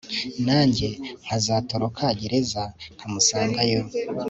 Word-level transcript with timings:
nanjye 0.45 0.87
nkazatoroka 1.23 2.05
gereza 2.19 2.63
nkamusangayo 2.95 3.81